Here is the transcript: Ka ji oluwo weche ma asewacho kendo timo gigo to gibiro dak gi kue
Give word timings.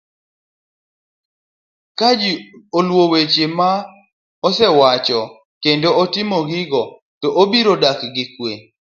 Ka 1.97 2.09
ji 2.19 2.33
oluwo 2.77 3.03
weche 3.11 3.45
ma 3.57 3.69
asewacho 4.47 5.19
kendo 5.63 5.89
timo 6.13 6.37
gigo 6.49 6.83
to 7.21 7.27
gibiro 7.37 7.73
dak 7.83 7.99
gi 8.15 8.25
kue 8.33 8.53